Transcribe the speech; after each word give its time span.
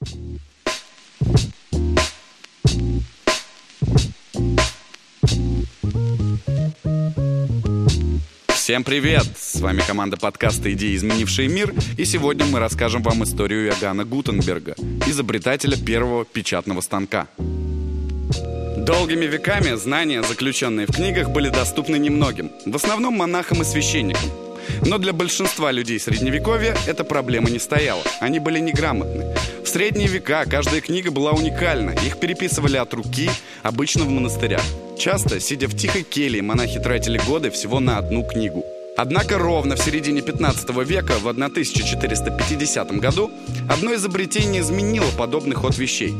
Всем 0.00 0.12
привет! 8.84 9.26
С 9.36 9.60
вами 9.60 9.82
команда 9.86 10.16
подкаста 10.16 10.72
«Идеи, 10.72 10.96
изменившие 10.96 11.48
мир», 11.48 11.74
и 11.98 12.06
сегодня 12.06 12.46
мы 12.46 12.60
расскажем 12.60 13.02
вам 13.02 13.24
историю 13.24 13.66
Иоганна 13.66 14.06
Гутенберга, 14.06 14.74
изобретателя 15.06 15.76
первого 15.76 16.24
печатного 16.24 16.80
станка. 16.80 17.28
Долгими 18.78 19.26
веками 19.26 19.74
знания, 19.74 20.22
заключенные 20.22 20.86
в 20.86 20.92
книгах, 20.92 21.28
были 21.28 21.50
доступны 21.50 21.98
немногим, 21.98 22.50
в 22.64 22.74
основном 22.74 23.18
монахам 23.18 23.60
и 23.60 23.64
священникам. 23.66 24.49
Но 24.84 24.98
для 24.98 25.12
большинства 25.12 25.72
людей 25.72 26.00
Средневековья 26.00 26.76
эта 26.86 27.04
проблема 27.04 27.50
не 27.50 27.58
стояла, 27.58 28.02
они 28.20 28.38
были 28.38 28.58
неграмотны. 28.58 29.34
В 29.64 29.68
средние 29.68 30.08
века 30.08 30.44
каждая 30.46 30.80
книга 30.80 31.10
была 31.10 31.32
уникальна, 31.32 31.90
их 31.90 32.18
переписывали 32.18 32.76
от 32.76 32.92
руки, 32.94 33.30
обычно 33.62 34.04
в 34.04 34.08
монастырях. 34.08 34.62
Часто, 34.98 35.40
сидя 35.40 35.68
в 35.68 35.76
тихой 35.76 36.02
келье, 36.02 36.42
монахи 36.42 36.78
тратили 36.80 37.18
годы 37.26 37.50
всего 37.50 37.80
на 37.80 37.98
одну 37.98 38.24
книгу. 38.24 38.64
Однако 39.02 39.38
ровно 39.38 39.76
в 39.76 39.78
середине 39.80 40.20
15 40.20 40.68
века, 40.84 41.14
в 41.18 41.26
1450 41.26 42.92
году, 42.98 43.30
одно 43.66 43.94
изобретение 43.94 44.60
изменило 44.60 45.10
подобный 45.16 45.56
ход 45.56 45.78
вещей. 45.78 46.14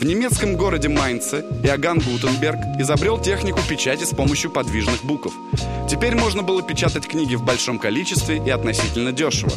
В 0.00 0.04
немецком 0.04 0.56
городе 0.56 0.88
Майнце 0.88 1.44
Иоганн 1.62 2.00
Гутенберг 2.00 2.58
изобрел 2.80 3.22
технику 3.22 3.60
печати 3.68 4.02
с 4.02 4.10
помощью 4.10 4.50
подвижных 4.50 5.04
букв. 5.04 5.32
Теперь 5.88 6.16
можно 6.16 6.42
было 6.42 6.60
печатать 6.60 7.06
книги 7.06 7.36
в 7.36 7.44
большом 7.44 7.78
количестве 7.78 8.42
и 8.44 8.50
относительно 8.50 9.12
дешево. 9.12 9.52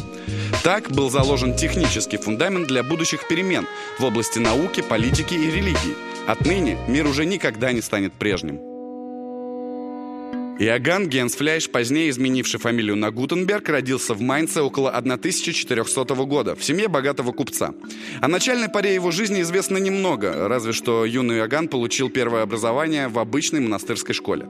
Так 0.62 0.92
был 0.92 1.10
заложен 1.10 1.56
технический 1.56 2.16
фундамент 2.16 2.68
для 2.68 2.84
будущих 2.84 3.26
перемен 3.26 3.66
в 3.98 4.04
области 4.04 4.38
науки, 4.38 4.82
политики 4.82 5.34
и 5.34 5.50
религии. 5.50 5.96
Отныне 6.28 6.78
мир 6.86 7.08
уже 7.08 7.26
никогда 7.26 7.72
не 7.72 7.82
станет 7.82 8.12
прежним. 8.12 8.67
Иоганн 10.60 11.08
Генсфляйш, 11.08 11.70
позднее 11.70 12.10
изменивший 12.10 12.58
фамилию 12.58 12.96
на 12.96 13.12
Гутенберг, 13.12 13.68
родился 13.68 14.12
в 14.12 14.20
Майнце 14.20 14.60
около 14.60 14.90
1400 14.90 16.14
года 16.24 16.56
в 16.56 16.64
семье 16.64 16.88
богатого 16.88 17.30
купца. 17.30 17.74
О 18.20 18.26
начальной 18.26 18.68
паре 18.68 18.92
его 18.92 19.12
жизни 19.12 19.42
известно 19.42 19.76
немного, 19.76 20.48
разве 20.48 20.72
что 20.72 21.04
юный 21.04 21.38
Иоганн 21.38 21.68
получил 21.68 22.10
первое 22.10 22.42
образование 22.42 23.06
в 23.06 23.20
обычной 23.20 23.60
монастырской 23.60 24.16
школе. 24.16 24.48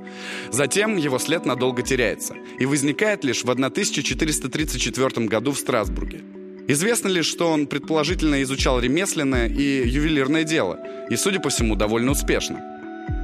Затем 0.50 0.96
его 0.96 1.18
след 1.18 1.44
надолго 1.44 1.82
теряется 1.82 2.34
и 2.58 2.64
возникает 2.64 3.22
лишь 3.22 3.44
в 3.44 3.50
1434 3.50 5.26
году 5.26 5.52
в 5.52 5.58
Страсбурге. 5.58 6.22
Известно 6.68 7.08
лишь, 7.08 7.26
что 7.26 7.50
он 7.50 7.66
предположительно 7.66 8.42
изучал 8.42 8.80
ремесленное 8.80 9.46
и 9.46 9.86
ювелирное 9.86 10.44
дело, 10.44 10.78
и, 11.10 11.16
судя 11.16 11.40
по 11.40 11.50
всему, 11.50 11.76
довольно 11.76 12.12
успешно. 12.12 12.77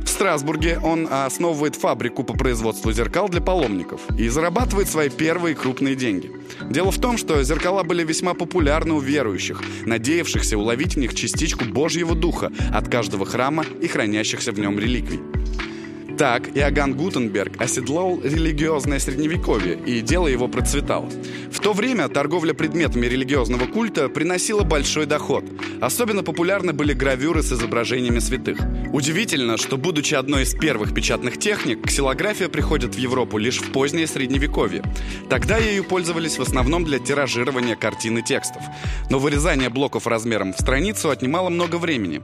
В 0.05 0.09
Страсбурге 0.09 0.79
он 0.83 1.09
основывает 1.11 1.77
фабрику 1.77 2.25
по 2.25 2.35
производству 2.35 2.93
зеркал 2.93 3.29
для 3.29 3.41
паломников 3.41 4.01
и 4.19 4.29
зарабатывает 4.29 4.89
свои 4.89 5.09
первые 5.09 5.55
крупные 5.55 5.95
деньги. 5.97 6.31
Дело 6.71 6.91
в 6.91 7.01
том, 7.01 7.17
что 7.19 7.43
зеркала 7.43 7.83
были 7.83 8.05
весьма 8.05 8.35
популярны 8.35 8.95
у 8.95 9.01
верующих, 9.01 9.63
надеявшихся 9.87 10.59
уловить 10.59 10.95
в 10.95 10.99
них 10.99 11.15
частичку 11.15 11.65
Божьего 11.65 12.15
Духа 12.15 12.53
от 12.73 12.89
каждого 12.89 13.27
храма 13.27 13.65
и 13.81 13.89
хранящихся 13.89 14.53
в 14.53 14.59
нем 14.59 14.79
реликвий. 14.79 15.34
Так 16.19 16.57
Иоганн 16.57 16.95
Гутенберг 16.95 17.61
оседлал 17.61 18.21
религиозное 18.23 19.01
средневековье, 19.01 19.75
и 19.75 20.01
дело 20.01 20.29
его 20.29 20.47
процветало. 20.47 21.09
В 21.51 21.59
то 21.59 21.73
время 21.73 22.09
торговля 22.09 22.55
предметами 22.55 23.07
религиозного 23.07 23.67
культа 23.67 24.09
приносила 24.09 24.63
большой 24.63 25.07
доход. 25.07 25.45
Особенно 25.81 26.23
популярны 26.23 26.73
были 26.73 26.93
гравюры 26.93 27.43
с 27.43 27.53
изображениями 27.53 28.21
святых. 28.21 28.59
Удивительно, 28.93 29.57
что, 29.57 29.77
будучи 29.77 30.15
одной 30.15 30.45
из 30.45 30.55
первых 30.55 30.95
печатных 30.95 31.39
техник, 31.39 31.85
ксилография 31.85 32.49
приходит 32.49 32.95
в 32.95 32.99
Европу 32.99 33.39
лишь 33.39 33.61
в 33.61 33.73
позднее 33.73 34.07
средневековье. 34.07 34.85
Тогда 35.29 35.59
ею 35.59 35.83
пользовались 35.83 36.39
в 36.39 36.43
основном 36.43 36.85
для 36.85 37.01
тиражирования 37.01 37.75
картин 37.75 38.19
и 38.19 38.23
текстов. 38.23 38.63
Но 39.11 39.19
вырезание 39.19 39.69
блоков 39.69 40.07
размером 40.07 40.53
в 40.53 40.61
страницу 40.61 41.11
отнимало 41.11 41.49
много 41.49 41.77
времени. 41.77 42.23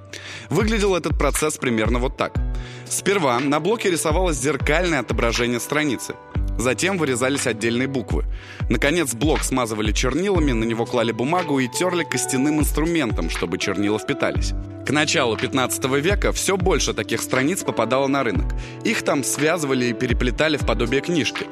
Выглядел 0.48 0.94
этот 0.94 1.18
процесс 1.18 1.56
примерно 1.56 1.98
вот 1.98 2.16
так. 2.16 2.49
Сперва 2.88 3.38
на 3.40 3.60
блоке 3.60 3.90
рисовалось 3.90 4.36
зеркальное 4.36 5.00
отображение 5.00 5.60
страницы. 5.60 6.14
Затем 6.60 6.98
вырезались 6.98 7.46
отдельные 7.46 7.88
буквы. 7.88 8.26
Наконец, 8.68 9.14
блок 9.14 9.42
смазывали 9.42 9.92
чернилами, 9.92 10.52
на 10.52 10.64
него 10.64 10.84
клали 10.84 11.10
бумагу 11.10 11.58
и 11.58 11.68
терли 11.68 12.04
костяным 12.04 12.60
инструментом, 12.60 13.30
чтобы 13.30 13.56
чернила 13.56 13.98
впитались. 13.98 14.52
К 14.86 14.90
началу 14.90 15.38
15 15.38 15.84
века 16.02 16.32
все 16.32 16.58
больше 16.58 16.92
таких 16.92 17.22
страниц 17.22 17.62
попадало 17.62 18.08
на 18.08 18.22
рынок. 18.24 18.52
Их 18.84 19.02
там 19.02 19.24
связывали 19.24 19.86
и 19.86 19.92
переплетали 19.94 20.58
в 20.58 20.66
подобие 20.66 21.00
книжки. 21.00 21.46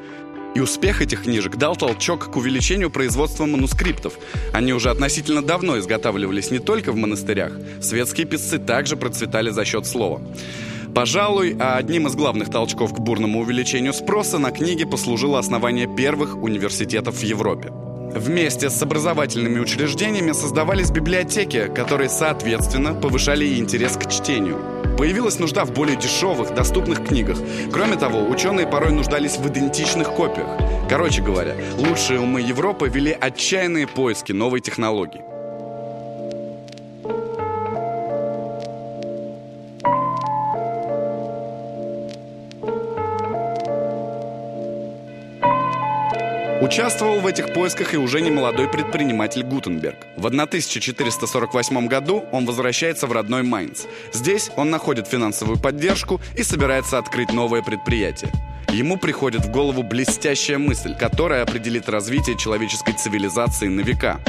И 0.55 0.59
успех 0.59 1.01
этих 1.01 1.23
книжек 1.23 1.55
дал 1.55 1.75
толчок 1.75 2.31
к 2.31 2.35
увеличению 2.35 2.91
производства 2.91 3.45
манускриптов. 3.45 4.13
Они 4.53 4.73
уже 4.73 4.89
относительно 4.91 5.41
давно 5.41 5.79
изготавливались 5.79 6.51
не 6.51 6.59
только 6.59 6.91
в 6.91 6.95
монастырях. 6.95 7.53
Светские 7.81 8.27
писцы 8.27 8.59
также 8.59 8.95
процветали 8.95 9.49
за 9.49 9.65
счет 9.65 9.87
слова. 9.87 10.21
Пожалуй, 10.93 11.55
одним 11.59 12.07
из 12.07 12.15
главных 12.15 12.49
толчков 12.49 12.93
к 12.93 12.99
бурному 12.99 13.41
увеличению 13.41 13.93
спроса 13.93 14.39
на 14.39 14.51
книги 14.51 14.83
послужило 14.85 15.39
основание 15.39 15.87
первых 15.87 16.35
университетов 16.35 17.15
в 17.15 17.23
Европе. 17.23 17.71
Вместе 18.15 18.71
с 18.71 18.81
образовательными 18.81 19.59
учреждениями 19.59 20.31
создавались 20.31 20.89
библиотеки, 20.89 21.67
которые, 21.67 22.09
соответственно, 22.09 22.95
повышали 22.95 23.59
интерес 23.59 23.97
к 23.97 24.09
чтению. 24.09 24.57
Появилась 24.97 25.37
нужда 25.37 25.63
в 25.63 25.71
более 25.71 25.95
дешевых, 25.95 26.55
доступных 26.55 27.05
книгах. 27.05 27.37
Кроме 27.71 27.95
того, 27.95 28.27
ученые 28.27 28.65
порой 28.65 28.91
нуждались 28.91 29.37
в 29.37 29.47
идентичных 29.47 30.09
копиях. 30.09 30.49
Короче 30.89 31.21
говоря, 31.21 31.55
лучшие 31.77 32.19
умы 32.19 32.41
Европы 32.41 32.89
вели 32.89 33.11
отчаянные 33.11 33.87
поиски 33.87 34.31
новой 34.31 34.59
технологии. 34.59 35.28
Участвовал 46.61 47.21
в 47.21 47.25
этих 47.25 47.53
поисках 47.53 47.93
и 47.93 47.97
уже 47.97 48.19
не 48.19 48.31
молодой 48.31 48.67
предприниматель 48.67 49.43
Гутенберг. 49.43 49.95
В 50.17 50.25
1448 50.25 51.87
году 51.87 52.25
он 52.33 52.45
возвращается 52.45 53.07
в 53.07 53.13
родной 53.13 53.43
Майнц. 53.43 53.85
Здесь 54.11 54.51
он 54.57 54.69
находит 54.69 55.07
финансовую 55.07 55.57
поддержку 55.57 56.19
и 56.35 56.43
собирается 56.43 56.97
открыть 56.97 57.31
новое 57.31 57.61
предприятие. 57.61 58.31
Ему 58.73 58.97
приходит 58.97 59.45
в 59.45 59.51
голову 59.51 59.83
блестящая 59.83 60.57
мысль, 60.57 60.93
которая 60.97 61.43
определит 61.43 61.87
развитие 61.87 62.37
человеческой 62.37 62.91
цивилизации 62.91 63.67
на 63.67 63.79
века. 63.79 64.19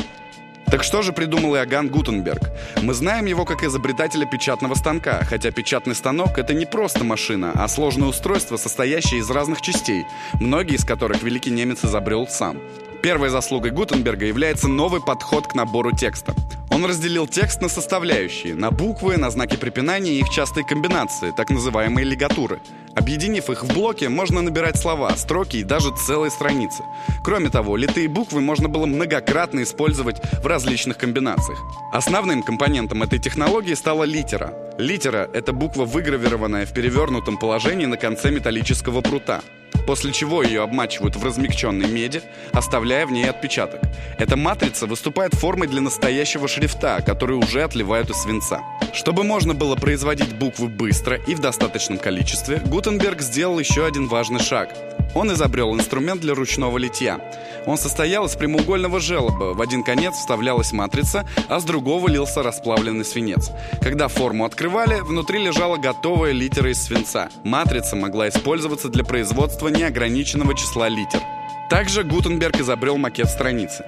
Так 0.70 0.84
что 0.84 1.02
же 1.02 1.12
придумал 1.12 1.56
Иоганн 1.56 1.88
Гутенберг? 1.88 2.42
Мы 2.80 2.94
знаем 2.94 3.26
его 3.26 3.44
как 3.44 3.64
изобретателя 3.64 4.24
печатного 4.24 4.74
станка, 4.74 5.24
хотя 5.24 5.50
печатный 5.50 5.96
станок— 5.96 6.30
это 6.38 6.54
не 6.54 6.64
просто 6.64 7.02
машина, 7.02 7.50
а 7.56 7.66
сложное 7.66 8.08
устройство, 8.08 8.56
состоящее 8.56 9.18
из 9.18 9.28
разных 9.30 9.62
частей, 9.62 10.04
многие 10.34 10.76
из 10.76 10.84
которых 10.84 11.24
великий 11.24 11.50
немец 11.50 11.84
изобрел 11.84 12.28
сам. 12.28 12.58
Первой 13.02 13.30
заслугой 13.30 13.70
Гутенберга 13.70 14.26
является 14.26 14.68
новый 14.68 15.00
подход 15.00 15.46
к 15.46 15.54
набору 15.54 15.90
текста. 15.96 16.34
Он 16.70 16.84
разделил 16.84 17.26
текст 17.26 17.62
на 17.62 17.68
составляющие, 17.70 18.54
на 18.54 18.70
буквы, 18.70 19.16
на 19.16 19.30
знаки 19.30 19.56
препинания 19.56 20.12
и 20.12 20.20
их 20.20 20.28
частые 20.28 20.66
комбинации, 20.66 21.32
так 21.34 21.48
называемые 21.48 22.04
лигатуры. 22.04 22.60
Объединив 22.94 23.48
их 23.48 23.64
в 23.64 23.72
блоки, 23.72 24.04
можно 24.04 24.42
набирать 24.42 24.76
слова, 24.76 25.16
строки 25.16 25.56
и 25.56 25.64
даже 25.64 25.96
целые 25.96 26.30
страницы. 26.30 26.82
Кроме 27.24 27.48
того, 27.48 27.76
литые 27.76 28.06
буквы 28.06 28.42
можно 28.42 28.68
было 28.68 28.84
многократно 28.84 29.62
использовать 29.62 30.20
в 30.42 30.46
различных 30.46 30.98
комбинациях. 30.98 31.58
Основным 31.92 32.42
компонентом 32.42 33.02
этой 33.02 33.18
технологии 33.18 33.74
стала 33.74 34.04
литера. 34.04 34.52
Литера— 34.76 35.28
это 35.32 35.54
буква, 35.54 35.86
выгравированная 35.86 36.66
в 36.66 36.74
перевернутом 36.74 37.38
положении 37.38 37.86
на 37.86 37.96
конце 37.96 38.30
металлического 38.30 39.00
прута 39.00 39.40
после 39.80 40.12
чего 40.12 40.42
ее 40.42 40.62
обмачивают 40.62 41.16
в 41.16 41.24
размягченной 41.24 41.88
меди, 41.88 42.22
оставляя 42.52 43.06
в 43.06 43.12
ней 43.12 43.28
отпечаток. 43.28 43.80
Эта 44.18 44.36
матрица 44.36 44.86
выступает 44.86 45.34
формой 45.34 45.68
для 45.68 45.80
настоящего 45.80 46.48
шрифта, 46.48 47.02
который 47.04 47.36
уже 47.36 47.64
отливают 47.64 48.10
из 48.10 48.16
свинца. 48.16 48.60
Чтобы 48.92 49.24
можно 49.24 49.54
было 49.54 49.76
производить 49.76 50.34
буквы 50.34 50.68
быстро 50.68 51.16
и 51.16 51.34
в 51.34 51.40
достаточном 51.40 51.98
количестве, 51.98 52.60
Гутенберг 52.66 53.20
сделал 53.20 53.58
еще 53.58 53.86
один 53.86 54.08
важный 54.08 54.40
шаг. 54.40 54.70
Он 55.14 55.32
изобрел 55.32 55.74
инструмент 55.74 56.20
для 56.20 56.34
ручного 56.34 56.78
литья. 56.78 57.20
Он 57.66 57.76
состоял 57.76 58.26
из 58.26 58.36
прямоугольного 58.36 59.00
желоба. 59.00 59.54
В 59.54 59.60
один 59.60 59.82
конец 59.82 60.14
вставлялась 60.14 60.72
матрица, 60.72 61.28
а 61.48 61.58
с 61.58 61.64
другого 61.64 62.08
лился 62.08 62.42
расплавленный 62.42 63.04
свинец. 63.04 63.50
Когда 63.82 64.08
форму 64.08 64.44
открывали, 64.44 65.00
внутри 65.00 65.40
лежала 65.40 65.76
готовая 65.76 66.32
литера 66.32 66.70
из 66.70 66.82
свинца. 66.82 67.28
Матрица 67.44 67.96
могла 67.96 68.28
использоваться 68.28 68.88
для 68.88 69.04
производства 69.04 69.68
неограниченного 69.70 70.54
числа 70.54 70.88
литер. 70.88 71.20
Также 71.68 72.02
Гутенберг 72.02 72.60
изобрел 72.60 72.98
макет 72.98 73.28
страницы. 73.28 73.84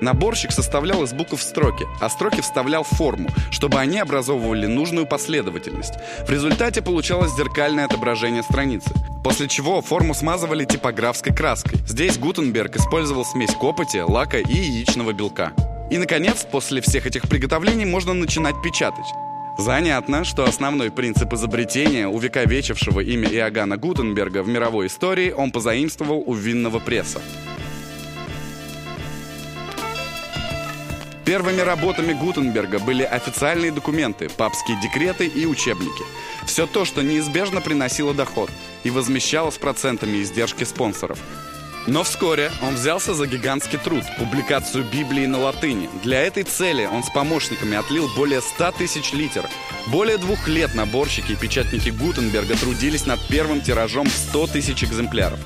Наборщик 0.00 0.50
составлял 0.50 1.02
из 1.02 1.12
букв 1.12 1.40
строки, 1.40 1.86
а 2.00 2.08
строки 2.08 2.40
вставлял 2.40 2.82
в 2.82 2.88
форму, 2.88 3.28
чтобы 3.50 3.78
они 3.78 3.98
образовывали 3.98 4.66
нужную 4.66 5.06
последовательность. 5.06 5.94
В 6.26 6.30
результате 6.30 6.80
получалось 6.82 7.34
зеркальное 7.36 7.84
отображение 7.84 8.42
страницы. 8.42 8.90
После 9.22 9.48
чего 9.48 9.82
форму 9.82 10.14
смазывали 10.14 10.64
типографской 10.64 11.34
краской. 11.34 11.78
Здесь 11.86 12.18
Гутенберг 12.18 12.76
использовал 12.76 13.24
смесь 13.24 13.54
копоти, 13.54 13.98
лака 13.98 14.38
и 14.38 14.54
яичного 14.54 15.12
белка. 15.12 15.52
И, 15.90 15.98
наконец, 15.98 16.46
после 16.50 16.80
всех 16.80 17.06
этих 17.06 17.28
приготовлений 17.28 17.84
можно 17.84 18.14
начинать 18.14 18.54
печатать. 18.62 19.06
Занятно, 19.60 20.24
что 20.24 20.44
основной 20.44 20.90
принцип 20.90 21.34
изобретения, 21.34 22.08
увековечившего 22.08 23.00
имя 23.00 23.28
Иоганна 23.28 23.76
Гутенберга 23.76 24.42
в 24.42 24.48
мировой 24.48 24.86
истории, 24.86 25.32
он 25.32 25.50
позаимствовал 25.50 26.22
у 26.24 26.32
винного 26.32 26.78
пресса. 26.78 27.20
Первыми 31.26 31.60
работами 31.60 32.14
Гутенберга 32.14 32.78
были 32.78 33.02
официальные 33.02 33.70
документы, 33.70 34.30
папские 34.30 34.78
декреты 34.80 35.26
и 35.26 35.44
учебники. 35.44 36.04
Все 36.46 36.66
то, 36.66 36.86
что 36.86 37.02
неизбежно 37.02 37.60
приносило 37.60 38.14
доход 38.14 38.50
и 38.82 38.88
возмещало 38.88 39.50
с 39.50 39.58
процентами 39.58 40.22
издержки 40.22 40.64
спонсоров. 40.64 41.18
Но 41.86 42.04
вскоре 42.04 42.50
он 42.62 42.74
взялся 42.74 43.14
за 43.14 43.26
гигантский 43.26 43.78
труд– 43.78 44.04
публикацию 44.18 44.84
Библии 44.84 45.26
на 45.26 45.38
латыни. 45.38 45.88
Для 46.02 46.20
этой 46.20 46.42
цели 46.42 46.84
он 46.84 47.02
с 47.02 47.10
помощниками 47.10 47.76
отлил 47.76 48.08
более 48.14 48.42
100 48.42 48.72
тысяч 48.72 49.12
литер. 49.12 49.48
Более 49.86 50.18
двух 50.18 50.46
лет 50.46 50.74
наборщики 50.74 51.32
и 51.32 51.36
печатники 51.36 51.88
Гутенберга 51.88 52.56
трудились 52.56 53.06
над 53.06 53.26
первым 53.28 53.60
тиражом 53.62 54.06
в 54.06 54.12
100 54.12 54.48
тысяч 54.48 54.84
экземпляров. 54.84 55.38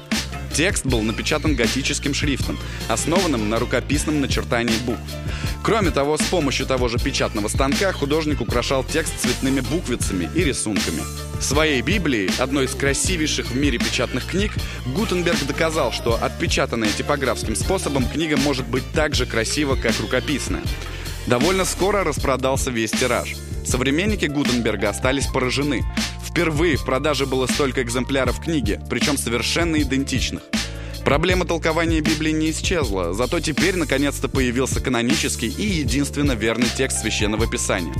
Текст 0.53 0.87
был 0.87 1.03
напечатан 1.03 1.57
готическим 1.57 2.15
шрифтом, 2.15 2.59
основанным 2.89 3.49
на 3.49 3.59
рукописном 3.59 4.21
начертании 4.21 4.77
букв. 4.87 5.01
Кроме 5.65 5.91
того, 5.91 6.19
с 6.19 6.23
помощью 6.25 6.67
того 6.67 6.89
же 6.89 6.99
печатного 6.99 7.49
станка 7.49 7.91
художник 7.93 8.43
украшал 8.43 8.85
текст 8.85 9.19
цветными 9.19 9.61
буквицами 9.61 10.29
и 10.35 10.45
рисунками. 10.45 11.01
Своей 11.41 11.81
Библии, 11.81 12.31
одной 12.39 12.67
из 12.67 12.75
красивейших 12.75 13.47
в 13.47 13.57
мире 13.57 13.79
печатных 13.79 14.27
книг, 14.27 14.53
Гутенберг 14.95 15.43
доказал, 15.47 15.91
что 15.91 16.23
отпечатанная 16.23 16.91
типографским 16.91 17.57
способом 17.57 18.07
книга 18.07 18.37
может 18.37 18.67
быть 18.67 18.85
так 18.93 19.15
же 19.15 19.25
красива, 19.25 19.75
как 19.75 19.99
рукописная. 20.01 20.63
Довольно 21.27 21.65
скоро 21.65 22.05
распродался 22.05 22.71
весь 22.71 22.91
тираж. 22.91 23.35
Современники 23.65 24.27
Гутенберга 24.27 24.91
остались 24.91 25.29
поражены. 25.29 25.83
Впервые 26.23 26.77
в 26.77 26.85
продаже 26.85 27.25
было 27.25 27.47
столько 27.47 27.83
экземпляров 27.83 28.39
книги, 28.39 28.79
причем 28.91 29.17
совершенно 29.17 29.81
идентичных. 29.81 30.43
Проблема 31.05 31.45
толкования 31.45 32.01
Библии 32.01 32.33
не 32.33 32.51
исчезла, 32.51 33.13
зато 33.13 33.39
теперь 33.39 33.77
наконец-то 33.77 34.27
появился 34.27 34.81
канонический 34.81 35.49
и 35.49 35.67
единственно 35.67 36.33
верный 36.33 36.69
текст 36.75 37.03
Священного 37.03 37.47
Писания. 37.47 37.95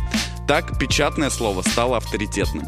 Так 0.49 0.79
печатное 0.79 1.29
слово 1.29 1.61
стало 1.61 1.99
авторитетным. 1.99 2.65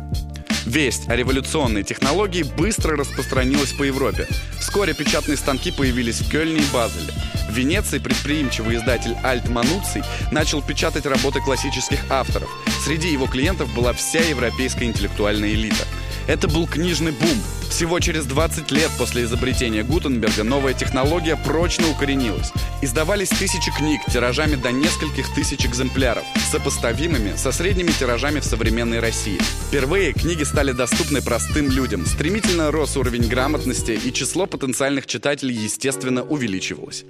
Весть 0.67 1.09
о 1.09 1.17
революционной 1.17 1.85
технологии 1.85 2.43
быстро 2.43 2.99
распространилась 2.99 3.73
по 3.73 3.85
Европе. 3.85 4.29
Вскоре 4.61 4.93
печатные 4.93 5.39
станки 5.39 5.73
появились 5.73 6.21
в 6.21 6.31
Кёльне 6.31 6.59
и 6.61 6.73
Базеле. 6.73 7.15
В 7.49 7.55
Венеции 7.55 7.99
предприимчивый 7.99 8.77
издатель 8.77 9.17
Альт 9.25 9.49
Мануций 9.49 10.03
начал 10.33 10.61
печатать 10.61 11.07
работы 11.07 11.41
классических 11.41 12.01
авторов. 12.11 12.51
Среди 12.85 13.11
его 13.11 13.27
клиентов 13.27 13.73
была 13.75 13.95
вся 13.95 14.21
европейская 14.21 14.85
интеллектуальная 14.85 15.51
элита. 15.51 15.87
Это 16.27 16.47
был 16.47 16.67
книжный 16.67 17.13
бум. 17.13 17.39
Всего 17.71 18.01
через 18.01 18.25
20 18.25 18.71
лет 18.71 18.91
после 18.99 19.25
изобретения 19.25 19.83
Гутенберга 19.83 20.45
новая 20.45 20.73
технология 20.73 21.37
прочно 21.37 21.89
укоренилась. 21.91 22.53
Издавались 22.83 23.29
тысячи 23.29 23.71
книг 23.77 24.01
тиражами 24.11 24.57
до 24.57 24.73
нескольких 24.73 25.33
тысяч 25.35 25.67
экземпляров, 25.67 26.25
сопоставимыми 26.51 27.37
со 27.37 27.53
средними 27.53 27.91
тиражами 27.91 28.41
в 28.41 28.45
современной 28.45 29.01
России. 29.01 29.39
Впервые 29.69 30.13
книги 30.13 30.43
стали 30.43 30.73
доступны 30.73 31.21
простым 31.21 31.71
людям. 31.71 32.07
Стремительно 32.07 32.71
рос 32.71 32.97
уровень 32.97 33.29
грамотности, 33.29 33.93
и 33.93 34.13
число 34.13 34.47
потенциальных 34.47 35.07
читателей, 35.07 35.55
естественно, 35.55 36.23
увеличивалось. 36.23 37.05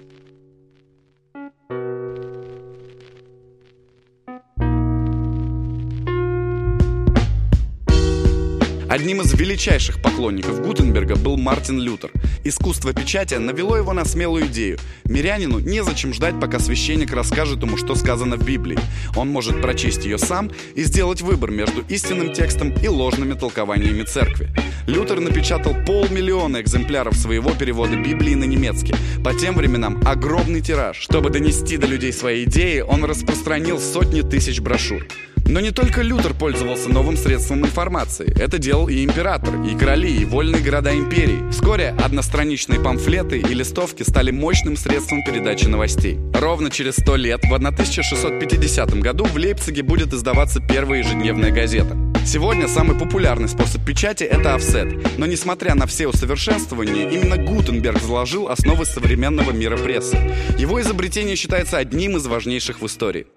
Одним 8.97 9.21
из 9.21 9.35
величайших 9.35 10.01
поклонников 10.01 10.63
Гутенберга 10.63 11.17
был 11.17 11.37
Мартин 11.37 11.79
Лютер. 11.79 12.11
Искусство 12.45 12.95
печати 12.95 13.35
навело 13.35 13.77
его 13.77 13.93
на 13.93 14.07
смелую 14.07 14.47
идею. 14.47 14.79
Мирянину 15.05 15.59
незачем 15.59 16.15
ждать, 16.15 16.41
пока 16.41 16.59
священник 16.59 17.13
расскажет 17.13 17.63
ему, 17.63 17.77
что 17.77 17.95
сказано 17.95 18.37
в 18.37 18.47
Библии. 18.47 18.79
Он 19.15 19.29
может 19.29 19.61
прочесть 19.61 20.07
ее 20.07 20.17
сам 20.17 20.51
и 20.75 20.83
сделать 20.83 21.21
выбор 21.21 21.51
между 21.51 21.83
истинным 21.91 22.33
текстом 22.33 22.73
и 22.73 22.89
ложными 22.89 23.35
толкованиями 23.35 24.03
церкви. 24.05 24.49
Лютер 24.87 25.21
напечатал 25.21 25.75
полмиллиона 25.85 26.63
экземпляров 26.63 27.17
своего 27.17 27.51
перевода 27.51 27.97
Библии 27.97 28.35
на 28.35 28.45
немецкий. 28.45 28.95
По 29.23 29.35
тем 29.35 29.57
временам 29.57 30.01
огромный 30.07 30.63
тираж. 30.63 30.97
Чтобы 30.97 31.29
донести 31.29 31.77
до 31.77 31.87
людей 31.87 32.15
свои 32.15 32.45
идеи, 32.45 32.81
он 32.81 33.05
распространил 33.05 33.79
сотни 33.79 34.23
тысяч 34.23 34.61
брошюр. 34.61 35.07
Но 35.49 35.61
не 35.61 35.71
только 35.71 36.03
Лютер 36.03 36.35
пользовался 36.35 36.89
новым 36.89 37.17
средством 37.17 37.61
информации. 37.61 38.35
Это 38.39 38.59
делал 38.59 38.89
и 38.89 39.05
император, 39.05 39.63
и 39.63 39.77
короли, 39.77 40.15
и 40.17 40.25
вольные 40.25 40.61
города 40.61 40.93
империи. 40.93 41.49
Вскоре 41.53 41.95
одностраничные 42.03 42.81
памфлеты 42.81 43.39
и 43.39 43.55
листовки 43.55 44.03
стали 44.03 44.33
мощным 44.33 44.77
средством 44.77 45.23
передачи 45.25 45.67
новостей. 45.67 46.19
Ровно 46.35 46.71
через 46.71 46.95
сто 46.97 47.17
лет, 47.17 47.43
в 47.45 47.55
1650 47.55 48.95
году, 49.01 49.25
в 49.25 49.37
Лейпциге 49.37 49.83
будет 49.83 50.13
издаваться 50.13 50.61
первая 50.61 51.01
ежедневная 51.01 51.53
газета. 51.53 51.97
Сегодня 52.27 52.67
самый 52.67 52.99
популярный 52.99 53.49
способ 53.49 53.85
печати– 53.85 54.25
это 54.25 54.57
офсет. 54.57 55.17
Но 55.17 55.27
несмотря 55.27 55.77
на 55.77 55.87
все 55.87 56.09
усовершенствования, 56.09 57.09
именно 57.09 57.37
Гутенберг 57.37 58.03
заложил 58.03 58.49
основы 58.49 58.85
современного 58.85 59.53
мира 59.53 59.77
прессы. 59.77 60.19
Его 60.59 60.81
изобретение 60.81 61.37
считается 61.37 61.79
одним 61.79 62.17
из 62.17 62.27
важнейших 62.27 62.81
в 62.81 62.87
истории. 62.87 63.29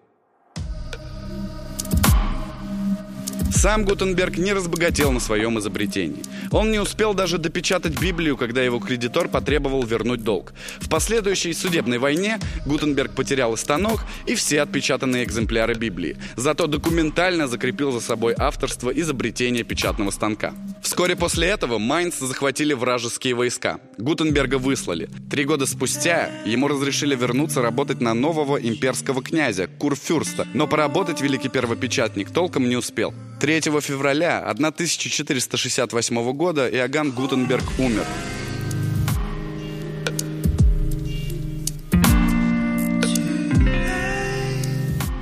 Сам 3.61 3.83
Гутенберг 3.83 4.37
не 4.37 4.53
разбогател 4.53 5.11
на 5.11 5.19
своем 5.19 5.59
изобретении. 5.59 6.23
Он 6.49 6.71
не 6.71 6.79
успел 6.79 7.13
даже 7.13 7.37
допечатать 7.37 7.99
Библию, 7.99 8.37
когда 8.37 8.63
его 8.63 8.79
кредитор 8.79 9.27
потребовал 9.27 9.83
вернуть 9.83 10.23
долг. 10.23 10.53
В 10.79 10.87
последующей 10.87 11.51
судебной 11.51 11.97
войне 11.97 12.39
Гутенберг 12.65 13.13
потерял 13.15 13.55
и 13.55 13.57
станок, 13.57 13.99
и 14.25 14.35
все 14.35 14.61
отпечатанные 14.61 15.25
экземпляры 15.25 15.73
Библии. 15.73 16.15
Зато 16.37 16.67
документально 16.67 17.49
закрепил 17.49 17.91
за 17.91 17.99
собой 17.99 18.33
авторство 18.37 18.91
изобретения 18.91 19.63
печатного 19.63 20.11
станка. 20.11 20.53
Вскоре 20.81 21.17
после 21.17 21.49
этого 21.49 21.79
Майнц 21.79 22.17
захватили 22.17 22.71
вражеские 22.71 23.33
войска. 23.35 23.81
Гутенберга 23.97 24.57
выслали. 24.57 25.09
Три 25.29 25.43
года 25.43 25.65
спустя 25.65 26.29
ему 26.45 26.69
разрешили 26.69 27.13
вернуться 27.13 27.61
работать 27.61 27.99
на 27.99 28.13
нового 28.13 28.55
имперского 28.55 29.21
князя, 29.21 29.67
Курфюрста, 29.67 30.47
но 30.53 30.65
поработать 30.65 31.19
великий 31.19 31.49
первопечатник 31.49 32.31
толком 32.31 32.69
не 32.69 32.77
успел. 32.77 33.13
3 33.39 33.61
февраля 33.79 34.39
1468 34.39 36.31
года 36.33 36.67
Иоганн 36.67 37.11
Гутенберг 37.11 37.63
умер. 37.77 38.05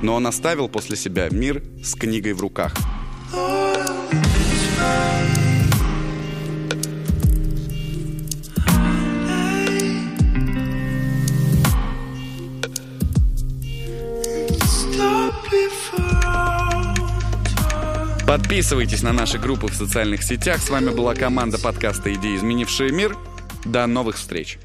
Но 0.02 0.16
он 0.16 0.26
оставил 0.26 0.68
после 0.68 0.96
себя 0.96 1.28
мир 1.30 1.62
с 1.84 1.94
книгой 1.94 2.32
в 2.32 2.40
руках. 2.40 2.74
Подписывайтесь 18.48 19.02
на 19.02 19.12
наши 19.12 19.38
группы 19.38 19.66
в 19.66 19.74
социальных 19.74 20.22
сетях. 20.22 20.62
С 20.62 20.70
вами 20.70 20.88
была 20.88 21.14
команда 21.14 21.58
подкаста 21.58 22.14
«Идеи, 22.14 22.34
изменившие 22.34 22.90
мир». 22.90 23.14
До 23.66 23.86
новых 23.86 24.16
встреч! 24.16 24.58